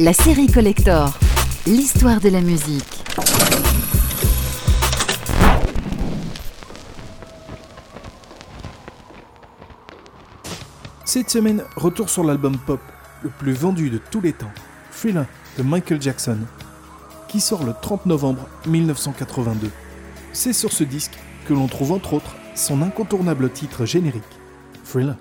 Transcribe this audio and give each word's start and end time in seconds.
La 0.00 0.14
série 0.14 0.46
Collector, 0.46 1.12
l'histoire 1.66 2.18
de 2.18 2.30
la 2.30 2.40
musique. 2.40 3.04
Cette 11.04 11.28
semaine, 11.28 11.62
retour 11.76 12.08
sur 12.08 12.24
l'album 12.24 12.56
pop 12.56 12.80
le 13.22 13.28
plus 13.28 13.52
vendu 13.52 13.90
de 13.90 13.98
tous 13.98 14.22
les 14.22 14.32
temps, 14.32 14.50
Thriller 14.90 15.26
de 15.58 15.62
Michael 15.62 16.00
Jackson, 16.00 16.38
qui 17.28 17.40
sort 17.40 17.64
le 17.64 17.74
30 17.80 18.06
novembre 18.06 18.48
1982. 18.66 19.70
C'est 20.32 20.54
sur 20.54 20.72
ce 20.72 20.84
disque 20.84 21.18
que 21.46 21.52
l'on 21.52 21.68
trouve 21.68 21.92
entre 21.92 22.14
autres 22.14 22.34
son 22.54 22.80
incontournable 22.80 23.50
titre 23.50 23.84
générique, 23.84 24.22
Thriller. 24.84 25.16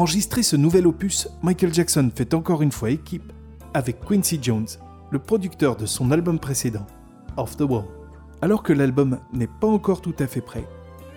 Enregistrer 0.00 0.42
ce 0.42 0.56
nouvel 0.56 0.86
opus, 0.86 1.28
Michael 1.42 1.74
Jackson 1.74 2.10
fait 2.14 2.32
encore 2.32 2.62
une 2.62 2.72
fois 2.72 2.88
équipe 2.88 3.34
avec 3.74 4.00
Quincy 4.00 4.38
Jones, 4.40 4.66
le 5.10 5.18
producteur 5.18 5.76
de 5.76 5.84
son 5.84 6.10
album 6.10 6.38
précédent, 6.38 6.86
Off 7.36 7.58
the 7.58 7.62
Wall. 7.62 7.84
Alors 8.40 8.62
que 8.62 8.72
l'album 8.72 9.18
n'est 9.34 9.46
pas 9.46 9.66
encore 9.66 10.00
tout 10.00 10.14
à 10.18 10.26
fait 10.26 10.40
prêt, 10.40 10.66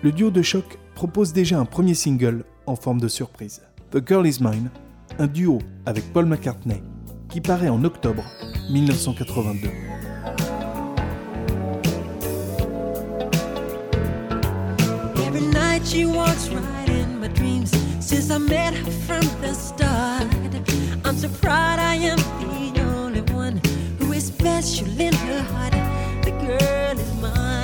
le 0.02 0.12
duo 0.12 0.30
de 0.30 0.42
choc 0.42 0.78
propose 0.94 1.32
déjà 1.32 1.58
un 1.58 1.64
premier 1.64 1.94
single 1.94 2.44
en 2.66 2.76
forme 2.76 3.00
de 3.00 3.08
surprise, 3.08 3.62
The 3.90 4.06
Girl 4.06 4.26
Is 4.26 4.40
Mine, 4.42 4.68
un 5.18 5.28
duo 5.28 5.60
avec 5.86 6.12
Paul 6.12 6.26
McCartney, 6.26 6.82
qui 7.30 7.40
paraît 7.40 7.70
en 7.70 7.82
octobre 7.84 8.22
1982. 8.70 9.70
Every 15.26 15.46
night 15.46 15.86
she 15.86 16.04
walks 16.04 16.50
right 16.50 16.90
in 16.90 17.18
my 17.18 17.28
dreams 17.28 17.83
since 18.04 18.30
I 18.30 18.36
met 18.36 18.74
her 18.74 18.90
from 19.06 19.24
the 19.40 19.54
start. 19.54 20.28
I'm 21.06 21.16
so 21.16 21.28
proud 21.40 21.78
I 21.78 21.94
am 21.94 22.18
the 22.74 22.82
only 22.82 23.22
one 23.32 23.62
who 23.98 24.12
is 24.12 24.26
special 24.26 24.88
in 25.00 25.14
her 25.14 25.42
heart. 25.42 25.72
The 26.22 26.32
girl 26.32 26.98
is 26.98 27.14
mine. 27.22 27.63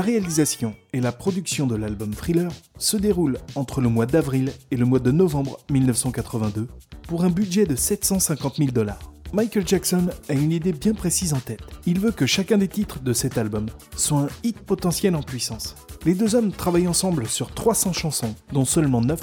La 0.00 0.06
réalisation 0.06 0.74
et 0.94 1.00
la 1.02 1.12
production 1.12 1.66
de 1.66 1.76
l'album 1.76 2.14
Thriller 2.14 2.50
se 2.78 2.96
déroulent 2.96 3.36
entre 3.54 3.82
le 3.82 3.90
mois 3.90 4.06
d'avril 4.06 4.50
et 4.70 4.78
le 4.78 4.86
mois 4.86 4.98
de 4.98 5.10
novembre 5.10 5.58
1982 5.70 6.68
pour 7.06 7.22
un 7.22 7.28
budget 7.28 7.66
de 7.66 7.76
750 7.76 8.56
000 8.56 8.70
dollars. 8.70 9.12
Michael 9.34 9.68
Jackson 9.68 10.08
a 10.30 10.32
une 10.32 10.52
idée 10.52 10.72
bien 10.72 10.94
précise 10.94 11.34
en 11.34 11.38
tête. 11.38 11.60
Il 11.84 12.00
veut 12.00 12.12
que 12.12 12.24
chacun 12.24 12.56
des 12.56 12.66
titres 12.66 13.00
de 13.00 13.12
cet 13.12 13.36
album 13.36 13.66
soit 13.94 14.20
un 14.20 14.28
hit 14.42 14.58
potentiel 14.60 15.14
en 15.14 15.22
puissance. 15.22 15.76
Les 16.06 16.14
deux 16.14 16.34
hommes 16.34 16.50
travaillent 16.50 16.88
ensemble 16.88 17.26
sur 17.26 17.52
300 17.52 17.92
chansons, 17.92 18.34
dont 18.54 18.64
seulement 18.64 19.02
9 19.02 19.20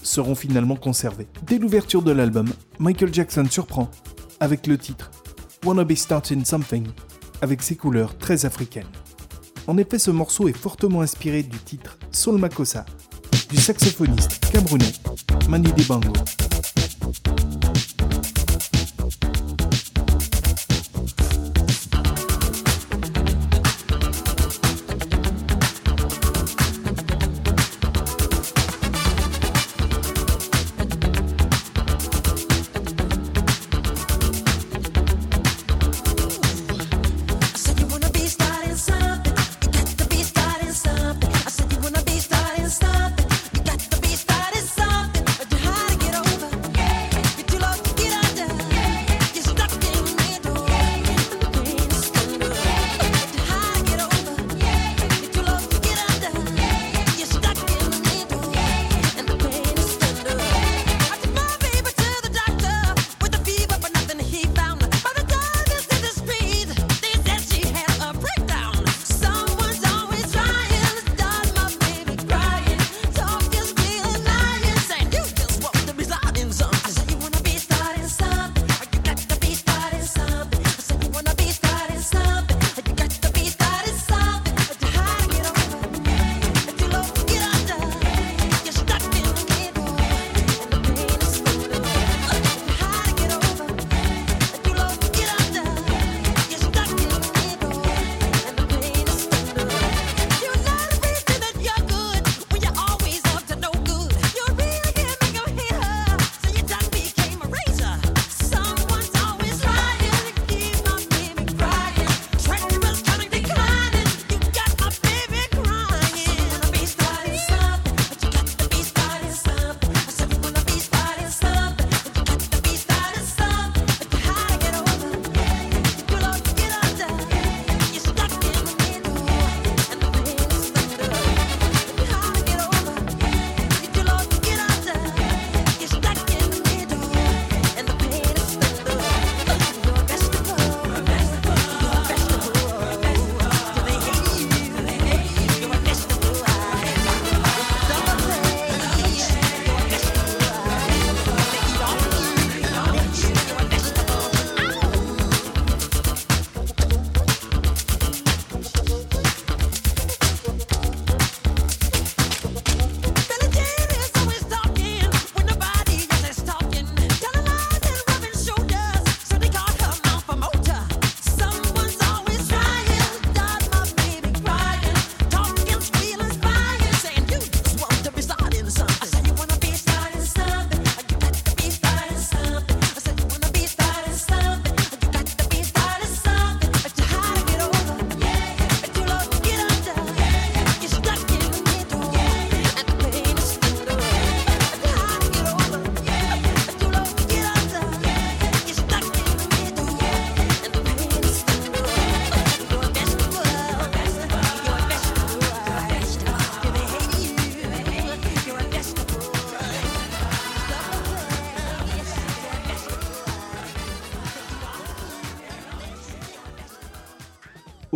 seront 0.00 0.36
finalement 0.36 0.76
conservées. 0.76 1.26
Dès 1.44 1.58
l'ouverture 1.58 2.02
de 2.02 2.12
l'album, 2.12 2.46
Michael 2.78 3.12
Jackson 3.12 3.46
surprend 3.50 3.90
avec 4.38 4.68
le 4.68 4.78
titre 4.78 5.10
Wanna 5.64 5.82
Be 5.82 5.96
Starting 5.96 6.44
Something, 6.44 6.86
avec 7.42 7.62
ses 7.62 7.74
couleurs 7.74 8.16
très 8.16 8.46
africaines. 8.46 8.86
En 9.70 9.76
effet, 9.78 10.00
ce 10.00 10.10
morceau 10.10 10.48
est 10.48 10.52
fortement 10.52 11.00
inspiré 11.00 11.44
du 11.44 11.56
titre 11.56 11.96
Soul 12.10 12.40
Makossa 12.40 12.84
du 13.48 13.56
saxophoniste 13.56 14.50
camerounais 14.50 14.92
Manu 15.48 15.70
Dibango. 15.76 16.12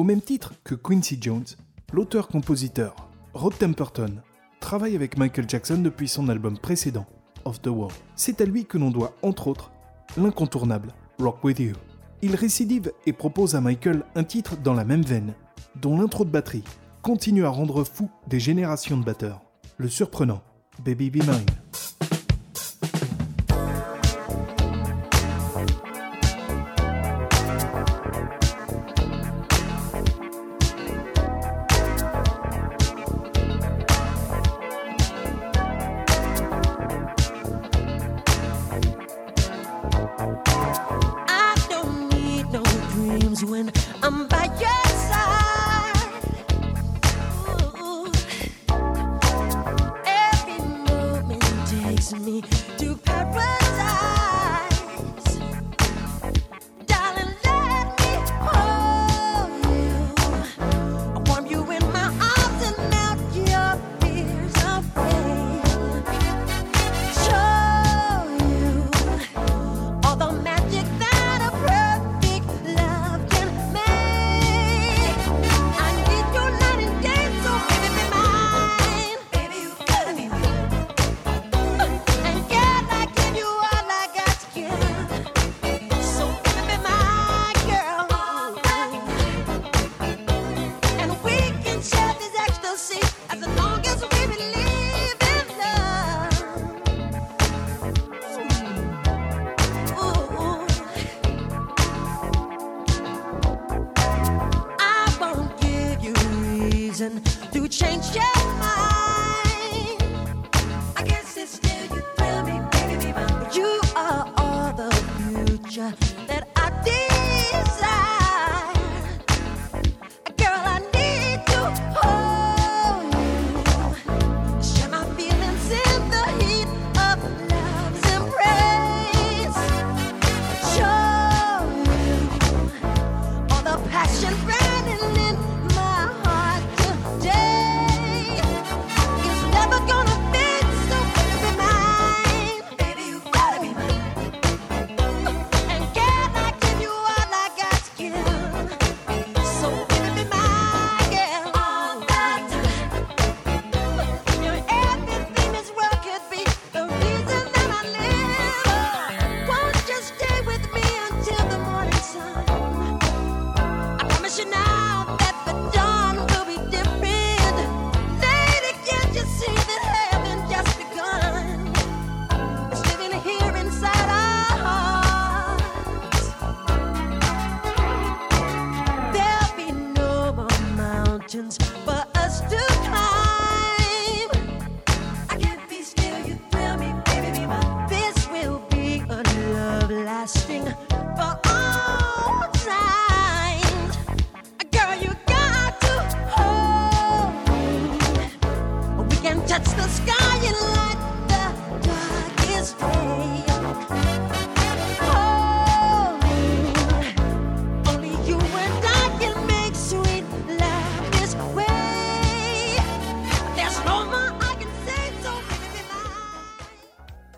Au 0.04 0.06
même 0.06 0.20
titre 0.20 0.52
que 0.64 0.74
Quincy 0.74 1.16
Jones, 1.18 1.46
l'auteur-compositeur 1.90 2.94
Rod 3.32 3.56
Temperton 3.56 4.16
travaille 4.60 4.94
avec 4.94 5.16
Michael 5.16 5.48
Jackson 5.48 5.78
depuis 5.78 6.08
son 6.08 6.28
album 6.28 6.58
précédent, 6.58 7.06
Of 7.46 7.62
the 7.62 7.68
World. 7.68 7.96
C'est 8.14 8.42
à 8.42 8.44
lui 8.44 8.66
que 8.66 8.76
l'on 8.76 8.90
doit, 8.90 9.16
entre 9.22 9.48
autres, 9.48 9.72
l'incontournable 10.18 10.92
Rock 11.18 11.42
With 11.42 11.58
You. 11.58 11.72
Il 12.20 12.34
récidive 12.34 12.92
et 13.06 13.14
propose 13.14 13.54
à 13.54 13.62
Michael 13.62 14.04
un 14.14 14.24
titre 14.24 14.58
dans 14.58 14.74
la 14.74 14.84
même 14.84 15.00
veine, 15.00 15.32
dont 15.80 15.96
l'intro 15.96 16.26
de 16.26 16.30
batterie 16.30 16.64
continue 17.00 17.46
à 17.46 17.48
rendre 17.48 17.82
fou 17.82 18.10
des 18.28 18.40
générations 18.40 18.98
de 18.98 19.04
batteurs. 19.04 19.40
Le 19.78 19.88
surprenant 19.88 20.42
Baby 20.84 21.08
Be 21.08 21.26
Mine. 21.26 21.46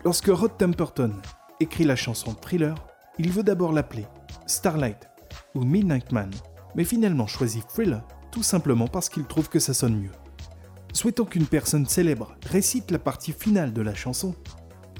Lorsque 0.07 0.27
Rod 0.27 0.55
Temperton 0.57 1.11
écrit 1.59 1.83
la 1.83 1.97
chanson 1.97 2.33
Thriller, 2.33 2.75
il 3.19 3.29
veut 3.29 3.43
d'abord 3.43 3.73
l'appeler 3.73 4.05
Starlight 4.45 5.09
ou 5.53 5.65
Midnight 5.65 6.13
Man, 6.13 6.31
mais 6.75 6.85
finalement 6.85 7.27
choisit 7.27 7.67
Thriller 7.67 8.07
tout 8.31 8.41
simplement 8.41 8.87
parce 8.87 9.09
qu'il 9.09 9.25
trouve 9.25 9.49
que 9.49 9.59
ça 9.59 9.73
sonne 9.73 9.99
mieux. 9.99 10.13
Souhaitant 10.93 11.25
qu'une 11.25 11.45
personne 11.45 11.85
célèbre 11.85 12.37
récite 12.45 12.89
la 12.89 12.99
partie 12.99 13.33
finale 13.33 13.73
de 13.73 13.81
la 13.81 13.93
chanson, 13.93 14.33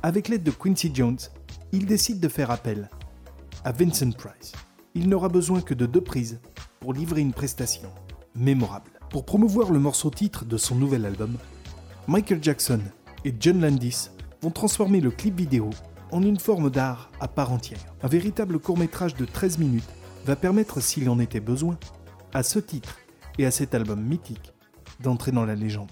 avec 0.03 0.27
l'aide 0.27 0.43
de 0.43 0.51
Quincy 0.51 0.91
Jones, 0.93 1.19
il 1.71 1.85
décide 1.85 2.19
de 2.19 2.27
faire 2.27 2.51
appel 2.51 2.89
à 3.63 3.71
Vincent 3.71 4.11
Price. 4.11 4.51
Il 4.93 5.07
n'aura 5.07 5.29
besoin 5.29 5.61
que 5.61 5.73
de 5.73 5.85
deux 5.85 6.03
prises 6.03 6.41
pour 6.81 6.91
livrer 6.91 7.21
une 7.21 7.31
prestation 7.31 7.93
mémorable. 8.35 8.91
Pour 9.09 9.23
promouvoir 9.23 9.71
le 9.71 9.79
morceau 9.79 10.09
titre 10.09 10.43
de 10.43 10.57
son 10.57 10.75
nouvel 10.75 11.05
album, 11.05 11.37
Michael 12.09 12.43
Jackson 12.43 12.81
et 13.23 13.33
John 13.39 13.61
Landis 13.61 14.09
vont 14.41 14.51
transformer 14.51 15.01
le 15.01 15.11
clip 15.11 15.35
vidéo 15.35 15.69
en 16.11 16.21
une 16.21 16.39
forme 16.39 16.69
d'art 16.69 17.09
à 17.19 17.27
part 17.27 17.51
entière. 17.51 17.79
Un 18.01 18.07
véritable 18.07 18.59
court-métrage 18.59 19.15
de 19.15 19.25
13 19.25 19.57
minutes 19.57 19.89
va 20.25 20.35
permettre, 20.35 20.81
s'il 20.81 21.09
en 21.09 21.19
était 21.19 21.39
besoin, 21.39 21.77
à 22.33 22.43
ce 22.43 22.59
titre 22.59 22.97
et 23.37 23.45
à 23.45 23.51
cet 23.51 23.73
album 23.75 24.01
mythique 24.01 24.53
d'entrer 24.99 25.31
dans 25.31 25.45
la 25.45 25.55
légende. 25.55 25.91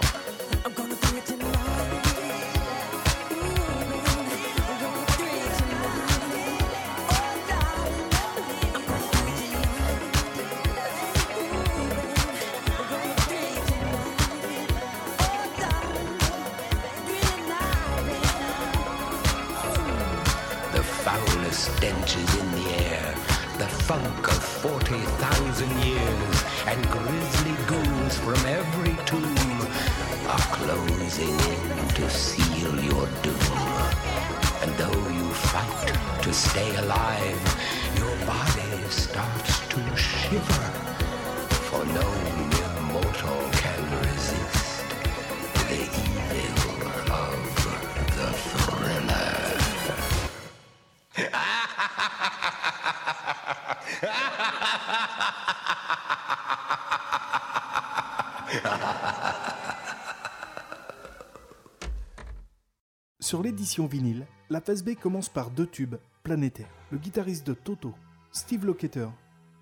Stench 21.51 22.15
is 22.15 22.35
in 22.39 22.51
the 22.51 22.69
air, 22.85 23.15
the 23.57 23.67
funk 23.67 24.27
of 24.27 24.43
40,000 24.61 25.69
years, 25.83 26.43
and 26.65 26.89
grisly 26.89 27.55
ghouls 27.67 28.17
from 28.17 28.39
every 28.45 28.95
tomb 29.05 29.61
are 30.27 30.47
closing 30.55 31.29
in 31.29 31.87
to 31.95 32.09
seal 32.09 32.73
your 32.79 33.05
doom. 33.21 33.57
And 34.61 34.71
though 34.77 35.09
you 35.09 35.27
fight 35.51 36.21
to 36.23 36.33
stay 36.33 36.75
alive, 36.75 37.41
your 37.97 38.15
body 38.25 38.89
starts 38.89 39.67
to 39.67 39.97
shiver, 39.97 40.67
for 41.67 41.83
no 41.85 42.07
mere 42.51 42.81
mortal 42.93 43.41
can 43.51 43.81
resist 43.99 44.85
the 45.69 45.81
evil 45.83 46.60
Sur 63.19 63.43
l'édition 63.43 63.87
vinyle, 63.87 64.25
la 64.49 64.61
phase 64.61 64.83
B 64.83 64.95
commence 64.95 65.29
par 65.29 65.51
deux 65.51 65.67
tubes 65.67 65.95
planétaires. 66.23 66.69
Le 66.91 66.97
guitariste 66.97 67.45
de 67.47 67.53
Toto, 67.53 67.93
Steve 68.31 68.65
Lukather, 68.65 69.09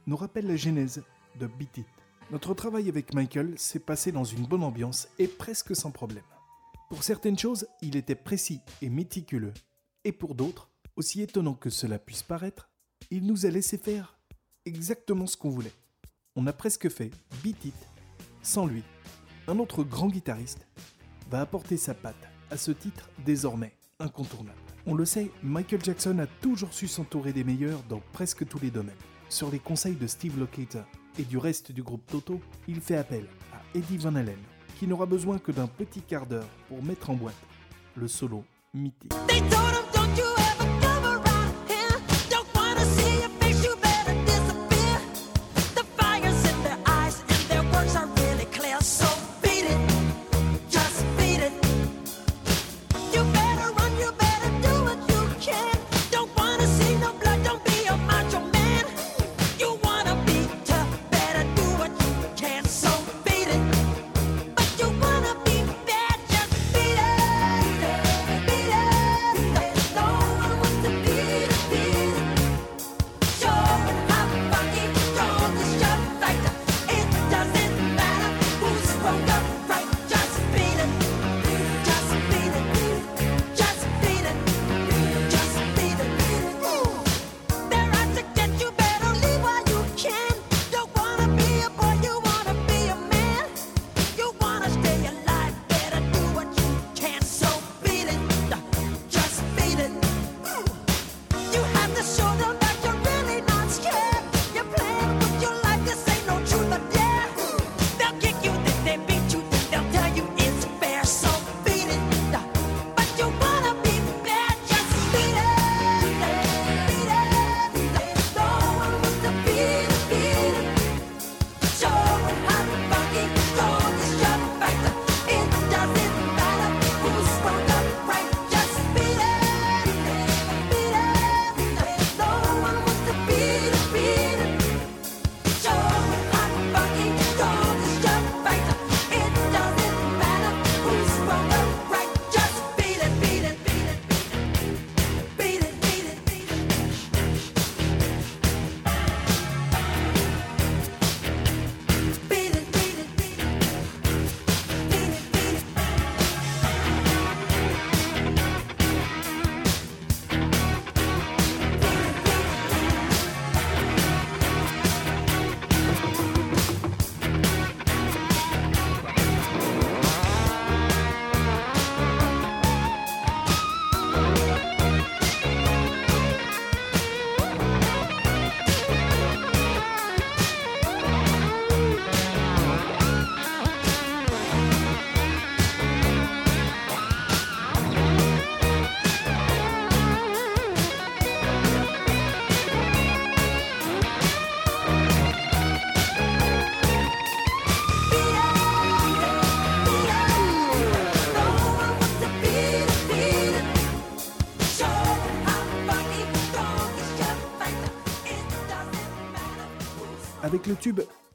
nous 0.07 0.17
rappelle 0.17 0.47
la 0.47 0.55
genèse 0.55 1.03
de 1.39 1.47
Beat 1.47 1.77
It. 1.77 1.87
Notre 2.31 2.53
travail 2.53 2.89
avec 2.89 3.13
Michael 3.13 3.57
s'est 3.57 3.79
passé 3.79 4.11
dans 4.11 4.23
une 4.23 4.45
bonne 4.45 4.63
ambiance 4.63 5.07
et 5.17 5.27
presque 5.27 5.75
sans 5.75 5.91
problème. 5.91 6.23
Pour 6.89 7.03
certaines 7.03 7.37
choses, 7.37 7.67
il 7.81 7.95
était 7.95 8.15
précis 8.15 8.61
et 8.81 8.89
méticuleux. 8.89 9.53
Et 10.03 10.11
pour 10.11 10.35
d'autres, 10.35 10.69
aussi 10.95 11.21
étonnant 11.21 11.53
que 11.53 11.69
cela 11.69 11.99
puisse 11.99 12.23
paraître, 12.23 12.69
il 13.11 13.25
nous 13.25 13.45
a 13.45 13.49
laissé 13.49 13.77
faire 13.77 14.18
exactement 14.69 15.27
ce 15.27 15.35
qu'on 15.35 15.49
voulait. 15.49 15.73
On 16.35 16.47
a 16.47 16.53
presque 16.53 16.89
fait 16.89 17.11
Beat 17.43 17.65
It 17.65 17.75
sans 18.41 18.65
lui. 18.65 18.83
Un 19.47 19.59
autre 19.59 19.83
grand 19.83 20.07
guitariste 20.07 20.65
va 21.29 21.41
apporter 21.41 21.75
sa 21.75 21.93
patte 21.93 22.29
à 22.51 22.57
ce 22.57 22.71
titre 22.71 23.09
désormais 23.25 23.75
incontournable. 23.99 24.57
On 24.85 24.93
le 24.93 25.05
sait, 25.05 25.29
Michael 25.43 25.83
Jackson 25.83 26.17
a 26.19 26.27
toujours 26.27 26.73
su 26.73 26.87
s'entourer 26.87 27.33
des 27.33 27.43
meilleurs 27.43 27.83
dans 27.89 28.01
presque 28.13 28.47
tous 28.47 28.59
les 28.59 28.71
domaines. 28.71 28.95
Sur 29.27 29.51
les 29.51 29.59
conseils 29.59 29.95
de 29.95 30.07
Steve 30.07 30.39
Lukather 30.39 30.85
et 31.17 31.23
du 31.23 31.37
reste 31.37 31.71
du 31.71 31.83
groupe 31.83 32.05
Toto, 32.05 32.39
il 32.67 32.79
fait 32.79 32.95
appel 32.95 33.25
à 33.53 33.77
Eddie 33.77 33.97
Van 33.97 34.15
Halen, 34.15 34.39
qui 34.77 34.87
n'aura 34.87 35.05
besoin 35.05 35.39
que 35.39 35.51
d'un 35.51 35.67
petit 35.67 36.01
quart 36.01 36.25
d'heure 36.25 36.47
pour 36.67 36.81
mettre 36.83 37.09
en 37.09 37.15
boîte 37.15 37.35
le 37.95 38.07
solo 38.07 38.43
mythique. 38.73 39.13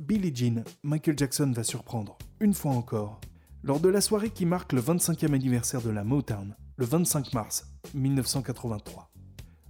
Billie 0.00 0.34
Jean, 0.34 0.64
Michael 0.82 1.18
Jackson 1.18 1.52
va 1.54 1.64
surprendre, 1.64 2.18
une 2.40 2.54
fois 2.54 2.72
encore. 2.72 3.20
Lors 3.62 3.80
de 3.80 3.88
la 3.88 4.00
soirée 4.00 4.30
qui 4.30 4.46
marque 4.46 4.72
le 4.72 4.80
25e 4.80 5.32
anniversaire 5.32 5.82
de 5.82 5.90
la 5.90 6.04
Motown, 6.04 6.56
le 6.76 6.84
25 6.84 7.32
mars 7.32 7.66
1983. 7.94 9.10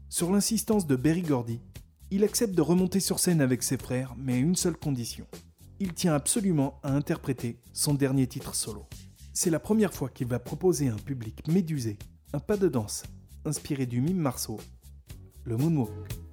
Sur 0.09 0.33
l'insistance 0.33 0.87
de 0.87 0.97
Berry 0.97 1.23
Gordy, 1.23 1.61
il 2.11 2.25
accepte 2.25 2.55
de 2.55 2.63
remonter 2.63 3.01
sur 3.01 3.19
scène 3.19 3.41
avec 3.41 3.63
ses 3.63 3.77
frères, 3.77 4.15
mais 4.17 4.35
à 4.35 4.39
une 4.39 4.57
seule 4.57 4.77
condition. 4.77 5.27
Il 5.81 5.93
tient 5.93 6.15
absolument 6.15 6.81
à 6.83 6.93
interpréter 6.93 7.61
son 7.73 7.95
dernier 7.95 8.27
titre 8.27 8.55
solo. 8.55 8.87
C'est 9.33 9.51
la 9.51 9.61
première 9.61 9.93
fois 9.93 10.09
qu'il 10.09 10.29
va 10.29 10.39
proposer 10.39 10.89
à 10.89 10.95
un 10.95 10.99
public 10.99 11.47
médusé 11.49 11.99
un 12.33 12.41
pas 12.41 12.57
de 12.57 12.69
danse 12.69 13.05
inspiré 13.45 13.85
du 13.87 14.01
mime 14.01 14.17
marceau, 14.17 14.59
le 15.45 15.57
moonwalk. 15.57 16.24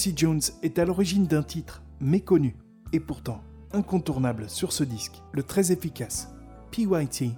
Quincy 0.00 0.14
Jones 0.16 0.40
est 0.62 0.78
à 0.78 0.86
l'origine 0.86 1.26
d'un 1.26 1.42
titre 1.42 1.82
méconnu 2.00 2.56
et 2.94 3.00
pourtant 3.00 3.42
incontournable 3.74 4.48
sur 4.48 4.72
ce 4.72 4.82
disque, 4.82 5.20
le 5.32 5.42
très 5.42 5.72
efficace 5.72 6.30
PYT, 6.70 7.34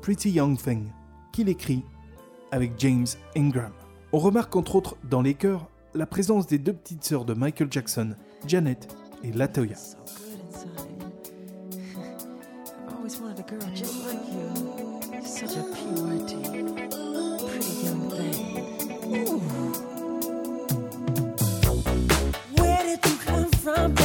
Pretty 0.00 0.30
Young 0.30 0.56
Thing, 0.56 0.84
qu'il 1.32 1.48
écrit 1.48 1.82
avec 2.52 2.74
James 2.78 3.08
Ingram. 3.36 3.72
On 4.12 4.20
remarque 4.20 4.54
entre 4.54 4.76
autres 4.76 4.96
dans 5.02 5.20
les 5.20 5.34
chœurs 5.34 5.68
la 5.92 6.06
présence 6.06 6.46
des 6.46 6.58
deux 6.58 6.74
petites 6.74 7.02
sœurs 7.02 7.24
de 7.24 7.34
Michael 7.34 7.72
Jackson, 7.72 8.14
Janet 8.46 8.86
et 9.24 9.32
Latoya. 9.32 9.74
time 23.76 23.99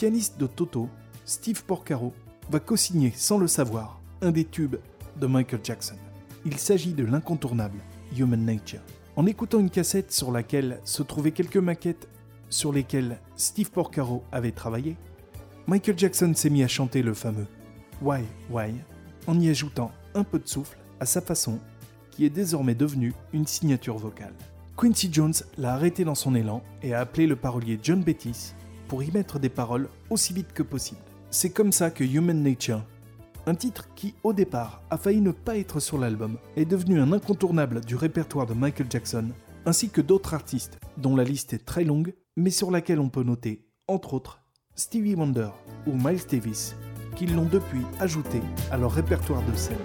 pianiste 0.00 0.40
de 0.40 0.46
Toto, 0.46 0.88
Steve 1.26 1.62
Porcaro, 1.62 2.14
va 2.48 2.58
co-signer 2.58 3.12
sans 3.14 3.36
le 3.36 3.46
savoir 3.46 4.00
un 4.22 4.30
des 4.30 4.46
tubes 4.46 4.76
de 5.20 5.26
Michael 5.26 5.60
Jackson. 5.62 5.96
Il 6.46 6.56
s'agit 6.56 6.94
de 6.94 7.04
l'incontournable 7.04 7.80
Human 8.16 8.42
Nature. 8.42 8.80
En 9.16 9.26
écoutant 9.26 9.60
une 9.60 9.68
cassette 9.68 10.10
sur 10.10 10.32
laquelle 10.32 10.80
se 10.84 11.02
trouvaient 11.02 11.32
quelques 11.32 11.58
maquettes 11.58 12.08
sur 12.48 12.72
lesquelles 12.72 13.18
Steve 13.36 13.70
Porcaro 13.70 14.24
avait 14.32 14.52
travaillé, 14.52 14.96
Michael 15.66 15.98
Jackson 15.98 16.32
s'est 16.34 16.48
mis 16.48 16.64
à 16.64 16.68
chanter 16.68 17.02
le 17.02 17.12
fameux 17.12 17.46
Why, 18.00 18.22
Why, 18.48 18.72
en 19.26 19.38
y 19.38 19.50
ajoutant 19.50 19.90
un 20.14 20.24
peu 20.24 20.38
de 20.38 20.48
souffle 20.48 20.78
à 20.98 21.04
sa 21.04 21.20
façon, 21.20 21.58
qui 22.10 22.24
est 22.24 22.30
désormais 22.30 22.74
devenue 22.74 23.12
une 23.34 23.46
signature 23.46 23.98
vocale. 23.98 24.32
Quincy 24.78 25.10
Jones 25.12 25.34
l'a 25.58 25.74
arrêté 25.74 26.06
dans 26.06 26.14
son 26.14 26.34
élan 26.34 26.62
et 26.82 26.94
a 26.94 27.00
appelé 27.00 27.26
le 27.26 27.36
parolier 27.36 27.78
John 27.82 28.02
Bettis 28.02 28.54
pour 28.90 29.04
y 29.04 29.12
mettre 29.12 29.38
des 29.38 29.48
paroles 29.48 29.88
aussi 30.10 30.32
vite 30.32 30.52
que 30.52 30.64
possible. 30.64 31.00
C'est 31.30 31.50
comme 31.50 31.70
ça 31.70 31.92
que 31.92 32.02
Human 32.02 32.42
Nature, 32.42 32.82
un 33.46 33.54
titre 33.54 33.86
qui 33.94 34.16
au 34.24 34.32
départ 34.32 34.82
a 34.90 34.98
failli 34.98 35.20
ne 35.20 35.30
pas 35.30 35.56
être 35.58 35.78
sur 35.78 35.96
l'album, 35.96 36.38
est 36.56 36.64
devenu 36.64 37.00
un 37.00 37.12
incontournable 37.12 37.82
du 37.82 37.94
répertoire 37.94 38.46
de 38.46 38.52
Michael 38.52 38.88
Jackson, 38.90 39.28
ainsi 39.64 39.90
que 39.90 40.00
d'autres 40.00 40.34
artistes 40.34 40.80
dont 40.96 41.14
la 41.14 41.22
liste 41.22 41.52
est 41.52 41.64
très 41.64 41.84
longue, 41.84 42.14
mais 42.36 42.50
sur 42.50 42.72
laquelle 42.72 42.98
on 42.98 43.10
peut 43.10 43.22
noter, 43.22 43.64
entre 43.86 44.12
autres, 44.12 44.42
Stevie 44.74 45.14
Wonder 45.14 45.50
ou 45.86 45.92
Miles 45.92 46.26
Davis, 46.28 46.74
qui 47.14 47.26
l'ont 47.26 47.48
depuis 47.48 47.86
ajouté 48.00 48.40
à 48.72 48.76
leur 48.76 48.90
répertoire 48.90 49.44
de 49.44 49.56
scène. 49.56 49.76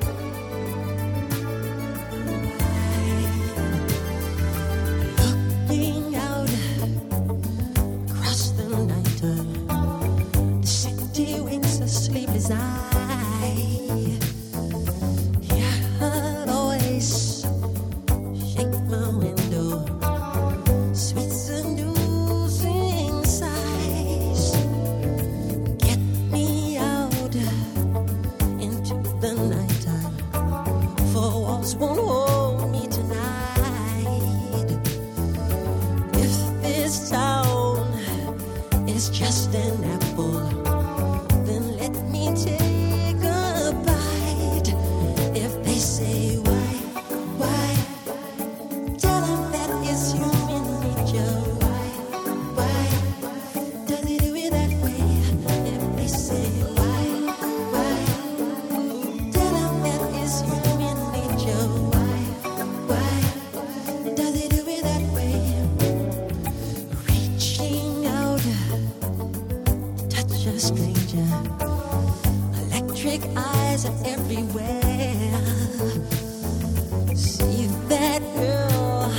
See 77.16 77.68
that 77.88 78.22
girl, 78.36 79.10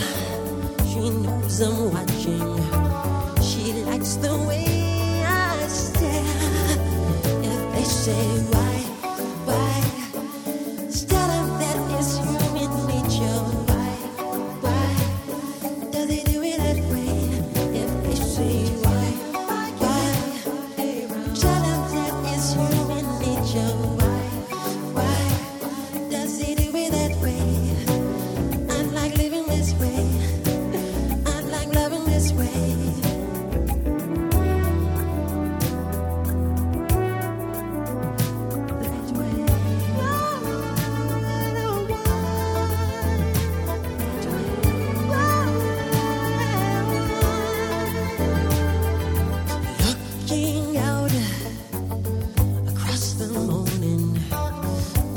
she 0.86 1.08
knows 1.08 1.60
I'm 1.62 1.90
watching. 1.90 2.56
She 3.42 3.72
likes 3.84 4.16
the 4.16 4.36
way 4.46 5.24
I 5.24 5.66
stare. 5.68 6.22
If 7.42 7.72
they 7.72 7.84
say 7.84 8.65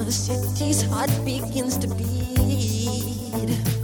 the 0.10 0.15
city's 0.15 0.82
heart 0.82 1.12
begins 1.24 1.78
to 1.78 1.88
beat. 1.88 3.79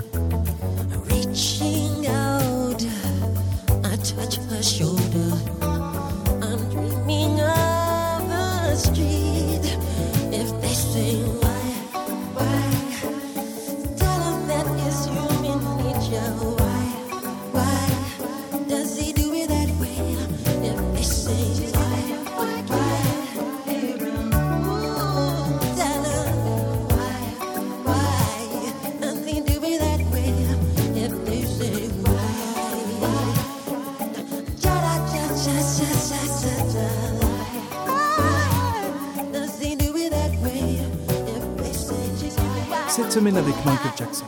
Semaine 43.16 43.38
avec 43.38 43.56
Michael 43.66 43.92
Jackson 43.98 44.26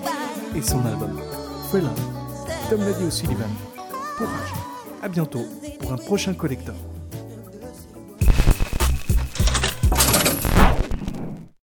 et 0.56 0.62
son 0.62 0.80
album 0.86 1.20
Thriller. 1.68 1.92
Comme 2.70 2.80
l'a 2.80 2.94
dit 2.94 3.04
O'Sullivan, 3.04 3.50
courage. 4.18 4.54
À 5.02 5.10
bientôt 5.10 5.46
pour 5.82 5.92
un 5.92 5.98
prochain 5.98 6.34
collector. 6.34 6.74